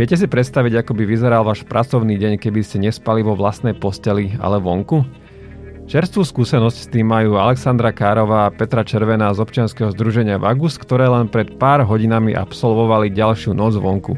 Viete 0.00 0.16
si 0.16 0.24
predstaviť, 0.24 0.80
ako 0.80 0.96
by 0.96 1.04
vyzeral 1.04 1.44
váš 1.44 1.60
pracovný 1.68 2.16
deň, 2.16 2.40
keby 2.40 2.64
ste 2.64 2.80
nespali 2.80 3.20
vo 3.20 3.36
vlastnej 3.36 3.76
posteli, 3.76 4.32
ale 4.40 4.56
vonku? 4.56 5.04
Čerstvú 5.84 6.24
skúsenosť 6.24 6.78
s 6.80 6.88
tým 6.88 7.04
majú 7.04 7.36
Alexandra 7.36 7.92
Kárová 7.92 8.48
a 8.48 8.54
Petra 8.54 8.80
Červená 8.80 9.28
z 9.36 9.44
občianskeho 9.44 9.92
združenia 9.92 10.40
Vagus, 10.40 10.80
ktoré 10.80 11.04
len 11.04 11.28
pred 11.28 11.52
pár 11.60 11.84
hodinami 11.84 12.32
absolvovali 12.32 13.12
ďalšiu 13.12 13.52
noc 13.52 13.76
vonku. 13.76 14.16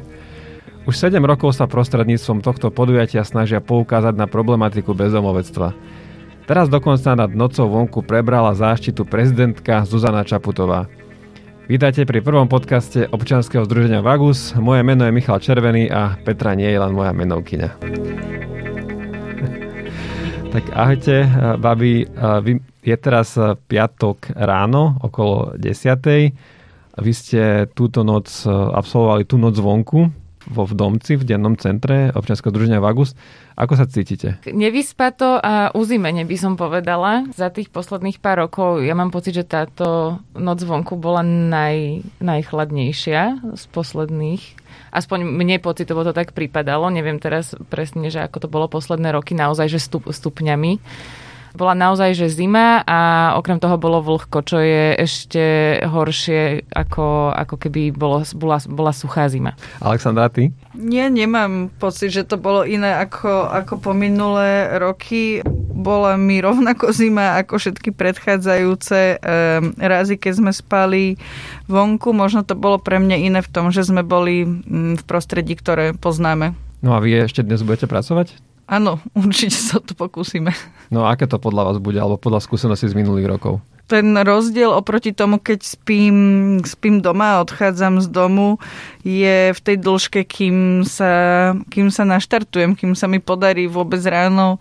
Už 0.87 0.95
7 0.95 1.18
rokov 1.18 1.59
sa 1.59 1.66
prostredníctvom 1.66 2.46
tohto 2.46 2.70
podujatia 2.70 3.27
snažia 3.27 3.59
poukázať 3.59 4.14
na 4.14 4.30
problematiku 4.30 4.95
bezdomovectva. 4.95 5.74
Teraz 6.46 6.70
dokonca 6.70 7.19
nad 7.19 7.34
nocou 7.34 7.66
vonku 7.66 8.06
prebrala 8.06 8.55
záštitu 8.55 9.02
prezidentka 9.02 9.83
Zuzana 9.83 10.23
Čaputová. 10.23 10.87
Vítajte 11.71 12.02
pri 12.02 12.19
prvom 12.19 12.51
podcaste 12.51 13.07
občianskeho 13.07 13.62
združenia 13.62 14.02
Vagus. 14.02 14.51
Moje 14.59 14.83
meno 14.83 15.07
je 15.07 15.15
Michal 15.15 15.39
Červený 15.39 15.87
a 15.91 16.19
Petra 16.19 16.59
nie 16.59 16.66
je 16.66 16.79
len 16.79 16.91
moja 16.91 17.15
menovkyňa. 17.15 17.69
tak 20.59 20.65
ahojte, 20.75 21.30
babi. 21.62 22.02
Je 22.83 22.97
teraz 22.98 23.38
piatok 23.71 24.35
ráno, 24.35 24.98
okolo 25.07 25.55
10. 25.55 26.98
Vy 26.98 27.12
ste 27.15 27.71
túto 27.71 28.02
noc 28.02 28.27
absolvovali 28.51 29.23
tú 29.23 29.38
noc 29.38 29.55
vonku 29.55 30.21
vo 30.48 30.66
v 30.66 30.74
domci, 30.74 31.14
v 31.19 31.27
dennom 31.27 31.55
centre 31.55 32.10
občianského 32.14 32.51
združenia 32.51 32.82
Vagus. 32.82 33.14
Ako 33.55 33.77
sa 33.77 33.84
cítite? 33.84 34.40
Nevyspato 34.48 35.38
a 35.38 35.71
uzimene 35.76 36.24
by 36.24 36.37
som 36.40 36.54
povedala. 36.57 37.29
Za 37.37 37.52
tých 37.52 37.68
posledných 37.68 38.18
pár 38.18 38.48
rokov 38.48 38.82
ja 38.82 38.96
mám 38.96 39.13
pocit, 39.13 39.37
že 39.37 39.45
táto 39.45 40.18
noc 40.32 40.59
vonku 40.65 40.96
bola 40.96 41.20
naj, 41.23 42.02
najchladnejšia 42.24 43.54
z 43.54 43.65
posledných. 43.70 44.43
Aspoň 44.93 45.24
mne 45.24 45.57
pocitovo 45.60 46.04
to 46.04 46.13
tak 46.16 46.37
pripadalo. 46.37 46.93
Neviem 46.93 47.16
teraz 47.20 47.57
presne, 47.73 48.13
že 48.13 48.20
ako 48.20 48.45
to 48.45 48.48
bolo 48.48 48.66
posledné 48.68 49.13
roky, 49.13 49.32
naozaj, 49.32 49.68
že 49.73 49.80
stup, 49.80 50.09
stupňami. 50.09 50.80
Bola 51.52 51.76
naozaj, 51.76 52.16
že 52.16 52.32
zima 52.32 52.80
a 52.88 53.32
okrem 53.36 53.60
toho 53.60 53.76
bolo 53.76 54.00
vlhko, 54.00 54.40
čo 54.40 54.56
je 54.56 54.96
ešte 54.96 55.45
horšie, 55.84 56.64
ako, 56.72 57.36
ako 57.36 57.54
keby 57.60 57.92
bolo, 57.92 58.24
bola, 58.36 58.56
bola 58.64 58.92
suchá 58.96 59.28
zima. 59.28 59.52
Alexandra, 59.84 60.32
ty? 60.32 60.48
Nie, 60.73 61.12
nemám 61.12 61.68
pocit, 61.76 62.08
že 62.08 62.24
to 62.24 62.40
bolo 62.40 62.64
iné 62.64 62.96
ako, 62.96 63.52
ako 63.52 63.74
po 63.84 63.92
minulé 63.92 64.80
roky. 64.80 65.44
Bola 65.72 66.16
mi 66.16 66.41
rovnako 66.41 66.88
zima 66.97 67.36
ako 67.36 67.60
všetky 67.60 67.92
predchádzajúce 67.92 69.20
um, 69.20 69.76
razy, 69.76 70.16
keď 70.16 70.32
sme 70.41 70.53
spali 70.56 71.20
vonku. 71.69 72.16
Možno 72.16 72.48
to 72.48 72.56
bolo 72.56 72.80
pre 72.80 72.97
mňa 72.97 73.16
iné 73.28 73.41
v 73.44 73.53
tom, 73.53 73.69
že 73.69 73.84
sme 73.84 74.00
boli 74.00 74.44
um, 74.44 74.97
v 74.97 75.03
prostredí, 75.04 75.53
ktoré 75.53 75.92
poznáme. 75.92 76.56
No 76.80 76.97
a 76.97 76.98
vy 76.98 77.28
ešte 77.28 77.44
dnes 77.44 77.62
budete 77.62 77.86
pracovať? 77.86 78.51
Áno, 78.72 78.97
určite 79.28 79.60
sa 79.60 79.76
to 79.76 79.92
pokúsime. 79.92 80.56
No 80.88 81.04
a 81.04 81.12
aké 81.12 81.28
to 81.28 81.37
podľa 81.37 81.69
vás 81.69 81.76
bude, 81.76 82.00
alebo 82.00 82.16
podľa 82.16 82.41
skúseností 82.41 82.88
z 82.88 82.97
minulých 82.97 83.28
rokov? 83.28 83.60
Ten 83.91 84.16
rozdiel 84.16 84.72
oproti 84.72 85.12
tomu, 85.12 85.37
keď 85.37 85.60
spím, 85.60 86.16
spím 86.64 87.04
doma 87.04 87.37
a 87.37 87.41
odchádzam 87.44 88.00
z 88.00 88.09
domu, 88.09 88.56
je 89.04 89.53
v 89.53 89.60
tej 89.60 89.76
dĺžke, 89.76 90.25
kým 90.25 90.88
sa, 90.88 91.53
kým 91.69 91.92
sa 91.92 92.09
naštartujem, 92.09 92.72
kým 92.72 92.97
sa 92.97 93.04
mi 93.04 93.20
podarí 93.20 93.69
vôbec 93.69 94.00
ráno 94.09 94.56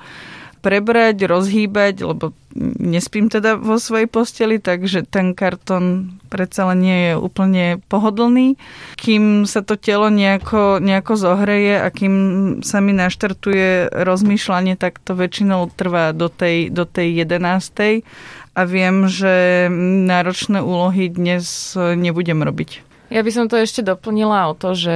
prebrať, 0.62 1.26
rozhýbať, 1.26 2.06
lebo 2.06 2.38
nespím 2.78 3.28
teda 3.34 3.58
vo 3.58 3.81
svojej 3.81 4.06
posteli, 4.06 4.62
takže 4.62 5.09
ten 5.09 5.34
kartón 5.34 6.16
predsa 6.30 6.69
len 6.69 6.80
nie 6.86 7.00
je 7.09 7.13
úplne 7.18 7.66
pohodlný. 7.90 8.62
Kým 9.02 9.50
sa 9.50 9.66
to 9.66 9.74
telo 9.75 10.13
nejako, 10.13 10.78
nejako 10.78 11.13
zohreje 11.18 11.81
a 11.81 11.90
kým 11.90 12.13
sa 12.62 12.78
mi 12.80 12.94
naštartuje 12.94 13.90
rozmýšľanie, 13.90 14.78
tak 14.78 15.02
to 15.02 15.18
väčšinou 15.18 15.74
trvá 15.74 16.13
do 16.13 16.30
tej, 16.30 16.69
do 16.69 16.86
tej 16.86 17.25
11. 17.25 18.06
A 18.52 18.62
viem, 18.68 19.07
že 19.07 19.66
náročné 20.06 20.62
úlohy 20.62 21.07
dnes 21.09 21.74
nebudem 21.75 22.44
robiť. 22.44 22.84
Ja 23.12 23.24
by 23.24 23.31
som 23.31 23.52
to 23.52 23.59
ešte 23.59 23.84
doplnila 23.84 24.52
o 24.52 24.56
to, 24.56 24.72
že 24.72 24.96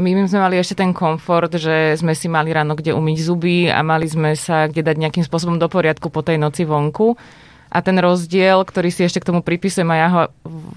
my 0.00 0.24
sme 0.24 0.40
mali 0.40 0.56
ešte 0.56 0.80
ten 0.80 0.96
komfort, 0.96 1.52
že 1.52 1.94
sme 2.00 2.16
si 2.16 2.26
mali 2.26 2.50
ráno 2.50 2.72
kde 2.72 2.96
umyť 2.96 3.18
zuby 3.20 3.68
a 3.68 3.84
mali 3.84 4.08
sme 4.08 4.32
sa 4.32 4.66
kde 4.68 4.80
dať 4.80 4.96
nejakým 4.96 5.24
spôsobom 5.24 5.60
do 5.60 5.68
poriadku 5.68 6.08
po 6.08 6.24
tej 6.24 6.40
noci 6.40 6.64
vonku. 6.64 7.16
A 7.74 7.82
ten 7.82 7.98
rozdiel, 7.98 8.62
ktorý 8.62 8.86
si 8.94 9.02
ešte 9.02 9.18
k 9.18 9.34
tomu 9.34 9.42
pripisujem 9.42 9.90
a 9.90 9.96
ja 9.98 10.08
ho 10.14 10.20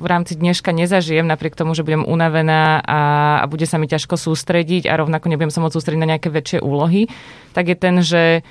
v 0.01 0.05
rámci 0.09 0.33
dneška 0.33 0.73
nezažijem, 0.73 1.29
napriek 1.29 1.53
tomu, 1.53 1.77
že 1.77 1.85
budem 1.85 2.01
unavená 2.01 2.81
a, 2.81 2.99
a 3.41 3.45
bude 3.45 3.69
sa 3.69 3.77
mi 3.77 3.85
ťažko 3.85 4.17
sústrediť 4.17 4.89
a 4.89 4.97
rovnako 4.97 5.29
nebudem 5.29 5.53
sa 5.53 5.61
môcť 5.61 5.77
sústrediť 5.77 6.01
na 6.01 6.09
nejaké 6.17 6.33
väčšie 6.33 6.59
úlohy, 6.65 7.05
tak 7.53 7.69
je 7.69 7.77
ten, 7.77 8.01
že 8.01 8.41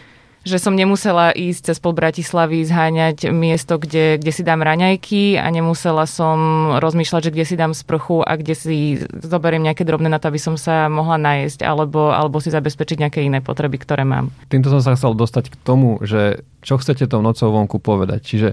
že 0.47 0.63
som 0.63 0.79
nemusela 0.79 1.35
ísť 1.35 1.75
cez 1.75 1.77
pol 1.83 1.91
Bratislavy 1.91 2.63
zháňať 2.63 3.35
miesto, 3.35 3.83
kde, 3.83 4.23
kde 4.23 4.31
si 4.31 4.47
dám 4.47 4.63
raňajky 4.63 5.43
a 5.43 5.51
nemusela 5.51 6.07
som 6.07 6.71
rozmýšľať, 6.79 7.21
že 7.27 7.35
kde 7.35 7.45
si 7.51 7.59
dám 7.59 7.75
sprchu 7.75 8.23
a 8.23 8.39
kde 8.39 8.55
si 8.55 9.03
zoberiem 9.11 9.67
nejaké 9.67 9.83
drobné 9.83 10.07
na 10.07 10.23
to, 10.23 10.31
aby 10.31 10.39
som 10.39 10.55
sa 10.55 10.87
mohla 10.87 11.19
najesť 11.19 11.67
alebo, 11.67 12.15
alebo 12.15 12.39
si 12.39 12.55
zabezpečiť 12.55 13.03
nejaké 13.03 13.27
iné 13.27 13.43
potreby, 13.43 13.75
ktoré 13.83 14.07
mám. 14.07 14.31
Týmto 14.47 14.71
som 14.71 14.79
sa 14.79 14.95
chcel 14.95 15.19
dostať 15.19 15.51
k 15.51 15.57
tomu, 15.67 15.99
že 16.07 16.47
čo 16.63 16.79
chcete 16.79 17.11
tou 17.11 17.19
nocou 17.27 17.51
vonku 17.51 17.83
povedať. 17.83 18.23
Čiže 18.23 18.49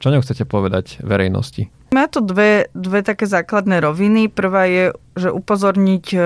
čo 0.00 0.08
nechcete 0.08 0.48
povedať 0.48 1.04
verejnosti? 1.04 1.68
Má 1.92 2.08
to 2.08 2.24
dve, 2.24 2.72
dve 2.72 3.04
také 3.04 3.28
základné 3.28 3.84
roviny. 3.84 4.32
Prvá 4.32 4.64
je, 4.64 4.96
že 5.16 5.28
upozorniť 5.28 6.06
e, 6.12 6.18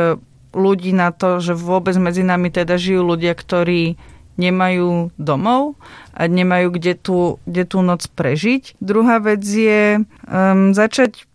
ľudí 0.54 0.90
na 0.94 1.10
to, 1.10 1.42
že 1.42 1.58
vôbec 1.58 1.94
medzi 1.98 2.22
nami 2.22 2.50
teda 2.50 2.78
žijú 2.78 3.02
ľudia, 3.02 3.34
ktorí 3.34 3.98
nemajú 4.40 5.12
domov 5.20 5.76
a 6.16 6.24
nemajú 6.24 6.72
kde 6.72 6.96
tú, 6.96 7.18
kde 7.44 7.68
tú 7.68 7.84
noc 7.84 8.08
prežiť. 8.16 8.80
Druhá 8.80 9.20
vec 9.20 9.44
je 9.44 10.00
um, 10.00 10.72
začať 10.72 11.28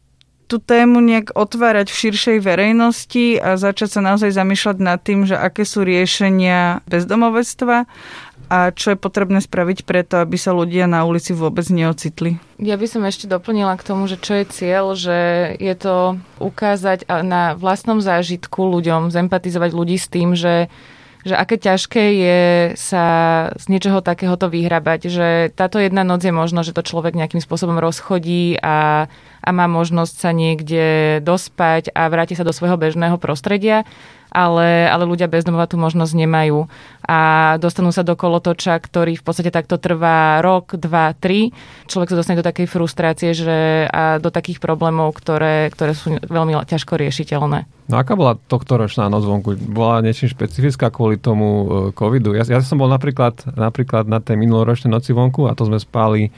tú 0.46 0.62
tému 0.62 1.02
nejak 1.02 1.34
otvárať 1.34 1.90
v 1.90 2.00
širšej 2.06 2.38
verejnosti 2.42 3.42
a 3.42 3.58
začať 3.58 3.98
sa 3.98 4.02
naozaj 4.06 4.30
zamýšľať 4.30 4.78
nad 4.78 5.02
tým, 5.02 5.26
že 5.26 5.34
aké 5.34 5.66
sú 5.66 5.82
riešenia 5.82 6.86
bezdomovectva 6.86 7.90
a 8.46 8.70
čo 8.70 8.94
je 8.94 8.98
potrebné 9.02 9.42
spraviť 9.42 9.90
preto, 9.90 10.22
aby 10.22 10.38
sa 10.38 10.54
ľudia 10.54 10.86
na 10.86 11.02
ulici 11.02 11.34
vôbec 11.34 11.66
neocitli. 11.66 12.38
Ja 12.62 12.78
by 12.78 12.86
som 12.86 13.02
ešte 13.02 13.26
doplnila 13.26 13.74
k 13.74 13.86
tomu, 13.90 14.06
že 14.06 14.22
čo 14.22 14.38
je 14.38 14.46
cieľ, 14.46 14.94
že 14.94 15.18
je 15.58 15.74
to 15.74 16.22
ukázať 16.38 17.10
na 17.26 17.58
vlastnom 17.58 17.98
zážitku 17.98 18.70
ľuďom, 18.70 19.10
zempatizovať 19.10 19.72
ľudí 19.74 19.98
s 19.98 20.08
tým, 20.14 20.38
že 20.38 20.70
že 21.26 21.34
aké 21.34 21.58
ťažké 21.58 22.04
je 22.22 22.42
sa 22.78 23.06
z 23.58 23.66
niečoho 23.74 24.06
takéhoto 24.06 24.46
vyhrabať, 24.46 25.10
že 25.10 25.30
táto 25.58 25.82
jedna 25.82 26.06
noc 26.06 26.22
je 26.22 26.30
možno, 26.30 26.62
že 26.62 26.70
to 26.70 26.86
človek 26.86 27.18
nejakým 27.18 27.42
spôsobom 27.42 27.82
rozchodí 27.82 28.62
a, 28.62 29.10
a 29.42 29.50
má 29.50 29.66
možnosť 29.66 30.16
sa 30.16 30.30
niekde 30.30 31.20
dospať 31.26 31.90
a 31.98 32.06
vráti 32.14 32.38
sa 32.38 32.46
do 32.46 32.54
svojho 32.54 32.78
bežného 32.78 33.18
prostredia 33.18 33.90
ale, 34.36 34.92
ale 34.92 35.08
ľudia 35.08 35.32
bez 35.32 35.48
domova 35.48 35.64
tú 35.64 35.80
možnosť 35.80 36.12
nemajú 36.12 36.68
a 37.08 37.20
dostanú 37.56 37.96
sa 37.96 38.04
do 38.04 38.20
kolotoča, 38.20 38.76
ktorý 38.76 39.16
v 39.16 39.24
podstate 39.24 39.56
takto 39.56 39.80
trvá 39.80 40.44
rok, 40.44 40.76
dva, 40.76 41.16
tri. 41.16 41.56
Človek 41.88 42.12
sa 42.12 42.20
dostane 42.20 42.42
do 42.42 42.46
takej 42.46 42.68
frustrácie 42.68 43.32
že, 43.32 43.88
a 43.88 44.20
do 44.20 44.28
takých 44.28 44.60
problémov, 44.60 45.16
ktoré, 45.16 45.72
ktoré 45.72 45.96
sú 45.96 46.20
veľmi 46.20 46.60
ťažko 46.68 47.00
riešiteľné. 47.00 47.72
No 47.86 47.96
aká 48.02 48.18
bola 48.18 48.36
tohto 48.36 48.82
ročná 48.82 49.08
noc 49.08 49.24
vonku? 49.24 49.56
Bola 49.70 50.02
niečím 50.02 50.28
špecifická 50.28 50.90
kvôli 50.90 51.22
tomu 51.22 51.48
e, 51.48 51.66
covidu? 51.94 52.34
Ja, 52.34 52.42
ja 52.42 52.60
som 52.66 52.82
bol 52.82 52.90
napríklad, 52.90 53.46
napríklad 53.54 54.10
na 54.10 54.18
tej 54.18 54.42
minuloročnej 54.42 54.90
noci 54.90 55.14
vonku 55.14 55.46
a 55.46 55.54
to 55.54 55.70
sme 55.70 55.78
spali 55.78 56.34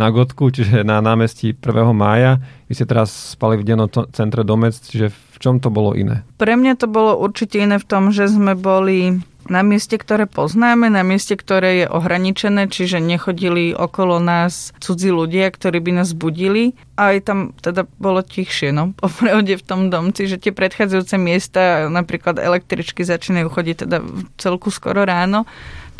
na 0.00 0.08
Gotku, 0.08 0.48
čiže 0.48 0.80
na 0.80 1.04
námestí 1.04 1.52
1. 1.52 1.92
mája. 1.92 2.40
Vy 2.72 2.80
ste 2.80 2.88
teraz 2.88 3.36
spali 3.36 3.60
v 3.60 3.68
dennom 3.68 3.92
centre 4.16 4.40
Domec, 4.48 4.80
čiže 4.80 5.12
v 5.12 5.36
čom 5.36 5.60
to 5.60 5.68
bolo 5.68 5.92
iné? 5.92 6.24
Pre 6.40 6.56
mňa 6.56 6.80
to 6.80 6.88
bolo 6.88 7.20
určite 7.20 7.60
iné 7.60 7.76
v 7.76 7.84
tom, 7.84 8.08
že 8.08 8.32
sme 8.32 8.56
boli 8.56 9.20
na 9.50 9.66
mieste, 9.66 9.98
ktoré 9.98 10.30
poznáme, 10.30 10.92
na 10.92 11.02
mieste, 11.02 11.34
ktoré 11.34 11.84
je 11.84 11.86
ohraničené, 11.90 12.70
čiže 12.70 13.02
nechodili 13.02 13.74
okolo 13.74 14.22
nás 14.22 14.70
cudzí 14.78 15.10
ľudia, 15.10 15.50
ktorí 15.50 15.82
by 15.82 15.92
nás 16.00 16.14
budili. 16.14 16.78
Aj 16.94 17.18
tam 17.24 17.56
teda 17.58 17.88
bolo 17.98 18.22
tichšie, 18.22 18.70
no, 18.70 18.94
po 18.94 19.10
v 19.10 19.66
tom 19.66 19.90
domci, 19.90 20.30
že 20.30 20.38
tie 20.38 20.54
predchádzajúce 20.54 21.16
miesta, 21.18 21.90
napríklad 21.90 22.38
električky 22.38 23.02
začínajú 23.02 23.48
chodiť 23.50 23.76
teda 23.88 23.98
celku 24.38 24.70
skoro 24.70 25.02
ráno, 25.02 25.48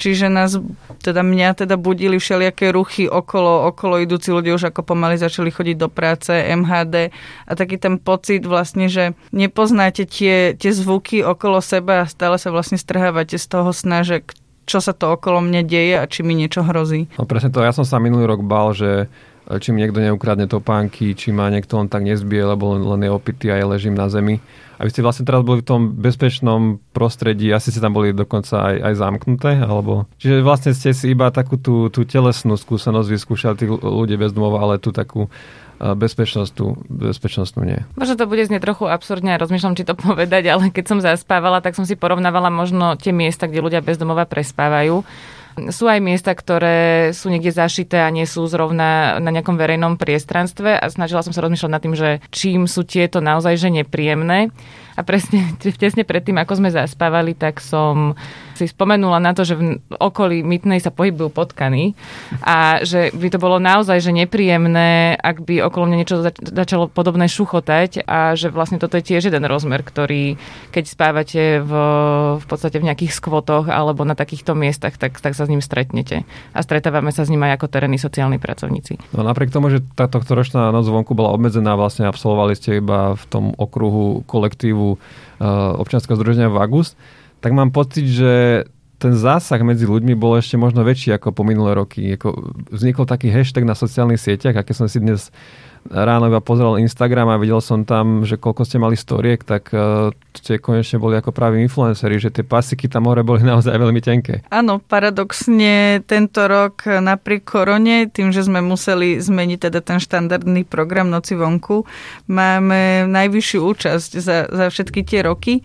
Čiže 0.00 0.32
nás, 0.32 0.56
teda 1.04 1.20
mňa 1.20 1.60
teda 1.60 1.76
budili 1.76 2.16
všelijaké 2.16 2.72
ruchy 2.72 3.04
okolo, 3.04 3.68
okolo 3.68 4.00
idúci 4.00 4.32
ľudia 4.32 4.56
už 4.56 4.72
ako 4.72 4.96
pomaly 4.96 5.20
začali 5.20 5.52
chodiť 5.52 5.76
do 5.76 5.92
práce, 5.92 6.32
MHD 6.32 7.12
a 7.44 7.52
taký 7.52 7.76
ten 7.76 8.00
pocit 8.00 8.48
vlastne, 8.48 8.88
že 8.88 9.12
nepoznáte 9.28 10.08
tie, 10.08 10.56
tie 10.56 10.72
zvuky 10.72 11.20
okolo 11.20 11.60
seba 11.60 12.08
a 12.08 12.08
stále 12.08 12.40
sa 12.40 12.48
vlastne 12.48 12.80
strhávate 12.80 13.36
z 13.36 13.44
toho 13.44 13.76
sna, 13.76 14.00
že 14.00 14.24
čo 14.64 14.80
sa 14.80 14.96
to 14.96 15.12
okolo 15.12 15.44
mňa 15.44 15.62
deje 15.68 15.94
a 16.00 16.08
či 16.08 16.24
mi 16.24 16.32
niečo 16.32 16.64
hrozí. 16.64 17.10
No 17.20 17.28
presne 17.28 17.52
to, 17.52 17.60
ja 17.60 17.74
som 17.74 17.84
sa 17.84 18.00
minulý 18.00 18.24
rok 18.24 18.40
bal, 18.40 18.72
že 18.72 19.10
či 19.58 19.74
mi 19.74 19.82
niekto 19.82 19.98
neukradne 19.98 20.46
topánky, 20.46 21.18
či 21.18 21.34
ma 21.34 21.50
niekto 21.50 21.80
len 21.80 21.90
tak 21.90 22.06
nezbije, 22.06 22.54
lebo 22.54 22.78
len, 22.78 22.86
len 22.86 23.00
je 23.08 23.10
opitý 23.10 23.50
a 23.50 23.58
ja 23.58 23.66
ležím 23.66 23.98
na 23.98 24.06
zemi. 24.06 24.38
A 24.80 24.86
vy 24.86 24.94
ste 24.94 25.04
vlastne 25.04 25.28
teraz 25.28 25.44
boli 25.44 25.60
v 25.60 25.68
tom 25.68 25.82
bezpečnom 25.92 26.80
prostredí, 26.96 27.52
asi 27.52 27.68
ste 27.68 27.84
tam 27.84 27.92
boli 27.92 28.16
dokonca 28.16 28.72
aj, 28.72 28.76
aj 28.80 28.94
zamknuté, 28.96 29.50
alebo... 29.60 30.08
Čiže 30.16 30.40
vlastne 30.40 30.72
ste 30.72 30.96
si 30.96 31.12
iba 31.12 31.28
takú 31.28 31.60
tú, 31.60 31.92
tú 31.92 32.08
telesnú 32.08 32.56
skúsenosť 32.56 33.08
vyskúšali 33.12 33.60
tých 33.60 33.72
ľudí 33.76 34.16
bez 34.16 34.32
domova, 34.32 34.64
ale 34.64 34.80
tú 34.80 34.88
takú 34.88 35.28
bezpečnosť 35.80 36.50
tu, 36.52 36.76
bezpečnostnú 36.92 37.64
nie. 37.64 37.80
Možno 37.96 38.20
to 38.20 38.28
bude 38.28 38.44
znieť 38.44 38.60
trochu 38.60 38.84
absurdne 38.84 39.32
a 39.32 39.40
rozmýšľam, 39.40 39.76
či 39.76 39.88
to 39.88 39.96
povedať, 40.08 40.52
ale 40.52 40.68
keď 40.68 40.84
som 40.84 40.98
zaspávala, 41.00 41.64
tak 41.64 41.76
som 41.76 41.88
si 41.88 41.96
porovnávala 41.96 42.52
možno 42.52 43.00
tie 43.00 43.16
miesta, 43.16 43.48
kde 43.48 43.64
ľudia 43.64 43.80
bezdomova 43.80 44.28
prespávajú 44.28 45.04
sú 45.70 45.90
aj 45.90 46.00
miesta, 46.00 46.30
ktoré 46.32 47.10
sú 47.10 47.28
niekde 47.28 47.50
zašité 47.50 48.00
a 48.02 48.12
nie 48.14 48.24
sú 48.24 48.46
zrovna 48.46 49.18
na 49.18 49.30
nejakom 49.34 49.58
verejnom 49.58 49.98
priestranstve 49.98 50.78
a 50.78 50.86
snažila 50.88 51.24
som 51.26 51.34
sa 51.34 51.42
rozmýšľať 51.42 51.72
nad 51.72 51.82
tým, 51.82 51.94
že 51.98 52.08
čím 52.30 52.70
sú 52.70 52.86
tieto 52.86 53.18
naozaj 53.18 53.58
že 53.58 53.68
nepríjemné. 53.72 54.54
A 54.96 55.00
presne, 55.06 55.54
tesne 55.82 56.02
predtým, 56.02 56.38
ako 56.38 56.58
sme 56.58 56.70
zaspávali, 56.74 57.36
tak 57.36 57.62
som 57.62 58.14
si 58.60 58.68
spomenula 58.68 59.16
na 59.24 59.32
to, 59.32 59.48
že 59.48 59.56
v 59.56 59.80
okolí 59.96 60.44
Mytnej 60.44 60.84
sa 60.84 60.92
pohybujú 60.92 61.32
potkany 61.32 61.96
a 62.44 62.84
že 62.84 63.08
by 63.16 63.28
to 63.32 63.38
bolo 63.40 63.56
naozaj 63.56 64.04
že 64.04 64.12
nepríjemné, 64.12 65.16
ak 65.16 65.48
by 65.48 65.64
okolo 65.64 65.88
mňa 65.88 65.96
niečo 65.96 66.20
zač- 66.20 66.44
začalo 66.44 66.92
podobné 66.92 67.24
šuchotať 67.24 68.04
a 68.04 68.36
že 68.36 68.52
vlastne 68.52 68.76
toto 68.76 69.00
je 69.00 69.08
tiež 69.08 69.32
jeden 69.32 69.48
rozmer, 69.48 69.80
ktorý 69.80 70.36
keď 70.76 70.84
spávate 70.84 71.42
v, 71.64 71.72
v 72.36 72.44
podstate 72.44 72.76
v 72.76 72.92
nejakých 72.92 73.16
skvotoch 73.16 73.72
alebo 73.72 74.04
na 74.04 74.12
takýchto 74.12 74.52
miestach, 74.52 75.00
tak, 75.00 75.16
tak 75.16 75.32
sa 75.32 75.48
s 75.48 75.52
ním 75.52 75.64
stretnete. 75.64 76.28
A 76.52 76.60
stretávame 76.60 77.16
sa 77.16 77.24
s 77.24 77.32
ním 77.32 77.40
aj 77.48 77.56
ako 77.56 77.66
terénni 77.72 77.96
sociálni 77.96 78.36
pracovníci. 78.36 79.00
No 79.16 79.24
napriek 79.24 79.48
tomu, 79.48 79.72
že 79.72 79.80
táto 79.96 80.20
ročná 80.20 80.68
noc 80.68 80.84
vonku 80.84 81.16
bola 81.16 81.32
obmedzená, 81.32 81.80
vlastne 81.80 82.04
absolvovali 82.04 82.52
ste 82.58 82.84
iba 82.84 83.16
v 83.16 83.24
tom 83.32 83.44
okruhu 83.56 84.26
kolektívu 84.28 84.89
občianského 85.76 86.16
združenia 86.16 86.48
v 86.48 86.60
August, 86.60 86.96
tak 87.40 87.52
mám 87.52 87.70
pocit, 87.70 88.06
že 88.08 88.64
ten 89.00 89.16
zásah 89.16 89.56
medzi 89.64 89.88
ľuďmi 89.88 90.12
bol 90.12 90.36
ešte 90.36 90.60
možno 90.60 90.84
väčší 90.84 91.16
ako 91.16 91.32
po 91.32 91.40
minulé 91.40 91.72
roky. 91.72 92.20
Ako 92.20 92.52
vznikol 92.68 93.08
taký 93.08 93.32
hashtag 93.32 93.64
na 93.64 93.72
sociálnych 93.72 94.20
sieťach 94.20 94.60
a 94.60 94.66
keď 94.66 94.74
som 94.76 94.86
si 94.92 95.00
dnes 95.00 95.32
ráno 95.88 96.28
iba 96.28 96.44
pozrel 96.44 96.76
Instagram 96.76 97.32
a 97.32 97.40
videl 97.40 97.64
som 97.64 97.88
tam, 97.88 98.28
že 98.28 98.36
koľko 98.36 98.68
ste 98.68 98.76
mali 98.76 99.00
storiek, 99.00 99.40
tak 99.40 99.72
uh, 99.72 100.12
ste 100.36 100.60
konečne 100.60 101.00
boli 101.00 101.16
ako 101.16 101.32
praví 101.32 101.56
influenceri, 101.64 102.20
že 102.20 102.28
tie 102.28 102.44
pasiky 102.44 102.84
tam 102.84 103.08
hore 103.08 103.24
boli 103.24 103.40
naozaj 103.48 103.72
veľmi 103.72 104.04
tenké. 104.04 104.44
Áno, 104.52 104.84
paradoxne 104.84 106.04
tento 106.04 106.44
rok 106.44 106.84
napriek 106.84 107.48
korone, 107.48 108.12
tým, 108.12 108.28
že 108.28 108.44
sme 108.44 108.60
museli 108.60 109.16
zmeniť 109.16 109.72
teda 109.72 109.80
ten 109.80 109.96
štandardný 109.96 110.68
program 110.68 111.08
Noci 111.08 111.32
vonku, 111.40 111.88
máme 112.28 113.08
najvyššiu 113.08 113.58
účasť 113.64 114.10
za, 114.20 114.38
za 114.52 114.66
všetky 114.68 115.00
tie 115.08 115.24
roky 115.24 115.64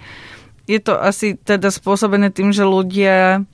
je 0.66 0.80
to 0.82 0.98
asi 0.98 1.38
teda 1.38 1.70
spôsobené 1.70 2.34
tým, 2.34 2.50
že 2.50 2.66
ľudia 2.66 3.46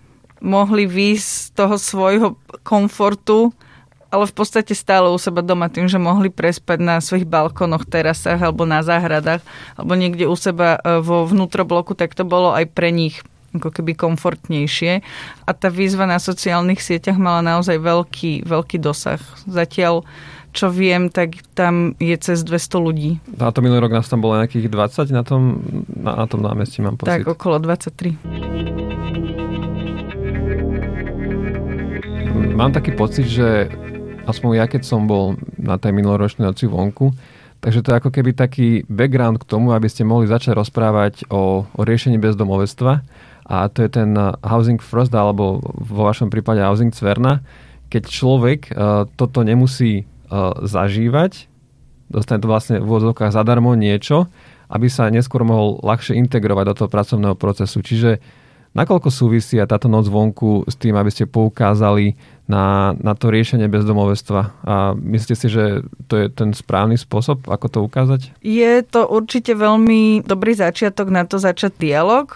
mohli 0.42 0.90
výjsť 0.90 1.28
z 1.28 1.48
toho 1.54 1.76
svojho 1.78 2.30
komfortu, 2.66 3.54
ale 4.12 4.28
v 4.28 4.34
podstate 4.36 4.76
stále 4.76 5.08
u 5.08 5.16
seba 5.16 5.40
doma 5.40 5.72
tým, 5.72 5.88
že 5.88 5.96
mohli 5.96 6.28
prespať 6.28 6.80
na 6.84 7.00
svojich 7.00 7.24
balkónoch, 7.24 7.88
terasách 7.88 8.42
alebo 8.44 8.68
na 8.68 8.84
záhradách 8.84 9.40
alebo 9.80 9.94
niekde 9.96 10.28
u 10.28 10.36
seba 10.36 10.76
e, 10.82 11.00
vo 11.00 11.24
vnútrobloku, 11.24 11.96
tak 11.96 12.12
to 12.12 12.28
bolo 12.28 12.52
aj 12.52 12.68
pre 12.76 12.92
nich 12.92 13.24
ako 13.52 13.72
keby 13.72 13.96
komfortnejšie. 13.96 15.04
A 15.44 15.52
tá 15.52 15.68
výzva 15.68 16.08
na 16.08 16.20
sociálnych 16.20 16.80
sieťach 16.80 17.20
mala 17.20 17.44
naozaj 17.44 17.80
veľký, 17.84 18.48
veľký 18.48 18.80
dosah. 18.80 19.20
Zatiaľ 19.44 20.08
čo 20.52 20.68
viem, 20.68 21.08
tak 21.08 21.40
tam 21.56 21.96
je 21.96 22.16
cez 22.20 22.44
200 22.44 22.76
ľudí. 22.80 23.24
A 23.40 23.56
to 23.56 23.64
minulý 23.64 23.88
rok 23.88 23.96
nás 23.96 24.12
tam 24.12 24.20
bolo 24.20 24.36
nejakých 24.36 24.68
20 24.68 25.16
na 25.16 25.24
tom, 25.24 25.64
na, 25.88 26.24
na 26.24 26.26
tom 26.28 26.44
námestí, 26.44 26.84
mám 26.84 27.00
pocit. 27.00 27.24
Tak, 27.24 27.28
okolo 27.28 27.60
23. 27.64 28.20
Mám 32.52 32.76
taký 32.76 32.92
pocit, 32.94 33.26
že 33.32 33.72
aspoň 34.28 34.50
ja, 34.60 34.68
keď 34.68 34.84
som 34.84 35.08
bol 35.08 35.40
na 35.58 35.80
tej 35.80 35.96
minuloročnej 35.96 36.46
noci 36.46 36.68
vonku, 36.68 37.16
takže 37.64 37.80
to 37.82 37.96
je 37.96 38.00
ako 38.04 38.12
keby 38.12 38.36
taký 38.36 38.84
background 38.92 39.40
k 39.42 39.50
tomu, 39.50 39.72
aby 39.72 39.88
ste 39.88 40.04
mohli 40.04 40.28
začať 40.28 40.60
rozprávať 40.60 41.32
o, 41.32 41.64
o 41.66 41.82
riešení 41.82 42.20
bezdomovectva. 42.20 43.02
A 43.52 43.68
to 43.68 43.84
je 43.84 43.90
ten 43.92 44.14
Housing 44.46 44.80
First, 44.80 45.12
alebo 45.12 45.60
vo 45.64 46.02
vašom 46.08 46.30
prípade 46.32 46.62
Housing 46.62 46.94
Cverna, 46.94 47.42
keď 47.92 48.04
človek 48.08 48.72
uh, 48.72 49.04
toto 49.20 49.44
nemusí 49.44 50.08
zažívať, 50.64 51.52
dostane 52.12 52.44
to 52.44 52.52
vlastne 52.52 52.80
v 52.80 52.88
úvodzovkách 52.88 53.36
zadarmo 53.36 53.76
niečo, 53.76 54.28
aby 54.72 54.88
sa 54.88 55.12
neskôr 55.12 55.44
mohol 55.44 55.80
ľahšie 55.84 56.16
integrovať 56.16 56.66
do 56.72 56.76
toho 56.80 56.90
pracovného 56.92 57.36
procesu. 57.36 57.84
Čiže 57.84 58.24
nakoľko 58.72 59.12
súvisí 59.12 59.60
aj 59.60 59.76
táto 59.76 59.92
noc 59.92 60.08
vonku 60.08 60.64
s 60.68 60.80
tým, 60.80 60.96
aby 60.96 61.12
ste 61.12 61.28
poukázali 61.28 62.16
na, 62.48 62.96
na 63.00 63.16
to 63.16 63.28
riešenie 63.32 63.68
bezdomovestva. 63.68 64.42
A 64.64 64.76
myslíte 64.96 65.36
si, 65.36 65.48
že 65.52 65.84
to 66.08 66.16
je 66.20 66.32
ten 66.32 66.56
správny 66.56 66.96
spôsob, 66.96 67.48
ako 67.52 67.68
to 67.68 67.80
ukázať? 67.84 68.22
Je 68.44 68.80
to 68.88 69.08
určite 69.08 69.56
veľmi 69.56 70.24
dobrý 70.24 70.56
začiatok 70.56 71.12
na 71.12 71.28
to 71.28 71.36
začať 71.40 71.76
dialog 71.76 72.32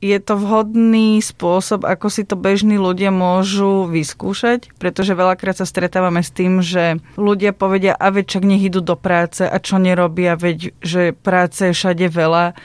je 0.00 0.16
to 0.16 0.34
vhodný 0.40 1.20
spôsob, 1.20 1.84
ako 1.84 2.08
si 2.08 2.24
to 2.24 2.32
bežní 2.32 2.80
ľudia 2.80 3.12
môžu 3.12 3.84
vyskúšať, 3.84 4.72
pretože 4.80 5.12
veľakrát 5.12 5.60
sa 5.60 5.68
stretávame 5.68 6.24
s 6.24 6.32
tým, 6.32 6.64
že 6.64 7.04
ľudia 7.20 7.52
povedia, 7.52 7.92
a 7.92 8.08
veď 8.08 8.24
čak 8.24 8.48
nech 8.48 8.64
idú 8.64 8.80
do 8.80 8.96
práce 8.96 9.44
a 9.44 9.56
čo 9.60 9.76
nerobia, 9.76 10.40
veď 10.40 10.72
že 10.80 11.12
práce 11.12 11.68
je 11.68 11.76
všade 11.76 12.08
veľa. 12.08 12.56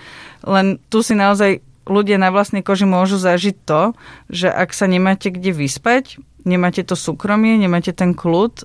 Len 0.48 0.80
tu 0.88 1.04
si 1.04 1.12
naozaj 1.12 1.60
ľudia 1.86 2.16
na 2.16 2.32
vlastnej 2.32 2.64
koži 2.64 2.88
môžu 2.88 3.20
zažiť 3.20 3.56
to, 3.68 3.92
že 4.32 4.48
ak 4.48 4.72
sa 4.72 4.88
nemáte 4.88 5.28
kde 5.28 5.52
vyspať, 5.52 6.24
nemáte 6.48 6.88
to 6.88 6.96
súkromie, 6.96 7.60
nemáte 7.60 7.92
ten 7.92 8.16
kľud 8.16 8.64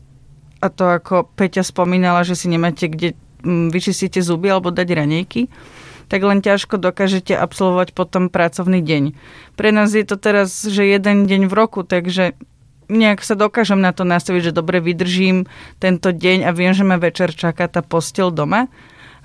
a 0.62 0.66
to 0.70 0.84
ako 0.86 1.26
Peťa 1.34 1.66
spomínala, 1.66 2.22
že 2.22 2.38
si 2.38 2.46
nemáte 2.46 2.86
kde 2.86 3.18
mm, 3.42 3.74
vyčistíte 3.74 4.22
zuby 4.22 4.52
alebo 4.52 4.70
dať 4.70 4.88
ranejky, 4.94 5.50
tak 6.10 6.26
len 6.26 6.42
ťažko 6.42 6.82
dokážete 6.82 7.38
absolvovať 7.38 7.94
potom 7.94 8.26
pracovný 8.26 8.82
deň. 8.82 9.14
Pre 9.54 9.70
nás 9.70 9.94
je 9.94 10.02
to 10.02 10.18
teraz, 10.18 10.66
že 10.66 10.82
jeden 10.82 11.30
deň 11.30 11.46
v 11.46 11.54
roku, 11.54 11.86
takže 11.86 12.34
nejak 12.90 13.22
sa 13.22 13.38
dokážem 13.38 13.78
na 13.78 13.94
to 13.94 14.02
nastaviť, 14.02 14.50
že 14.50 14.58
dobre 14.58 14.82
vydržím 14.82 15.46
tento 15.78 16.10
deň 16.10 16.44
a 16.44 16.50
viem, 16.50 16.74
že 16.74 16.82
ma 16.82 16.98
večer 16.98 17.30
čaká 17.30 17.70
tá 17.70 17.80
postel 17.86 18.34
doma, 18.34 18.66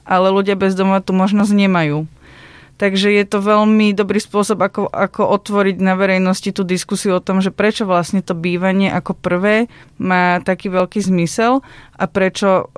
ale 0.05 0.29
ľudia 0.29 0.53
bez 0.53 0.77
domova 0.77 1.01
tú 1.01 1.17
možnosť 1.17 1.51
nemajú. 1.51 2.05
Takže 2.75 3.07
je 3.07 3.25
to 3.25 3.39
veľmi 3.39 3.95
dobrý 3.95 4.19
spôsob, 4.19 4.59
ako, 4.59 4.91
ako 4.91 5.31
otvoriť 5.41 5.79
na 5.79 5.95
verejnosti 5.95 6.51
tú 6.51 6.67
diskusiu 6.67 7.17
o 7.17 7.23
tom, 7.23 7.39
že 7.39 7.49
prečo 7.49 7.87
vlastne 7.87 8.19
to 8.19 8.35
bývanie 8.35 8.91
ako 8.91 9.15
prvé 9.15 9.71
má 9.95 10.43
taký 10.43 10.67
veľký 10.69 10.99
zmysel 11.01 11.63
a 11.95 12.03
prečo 12.05 12.69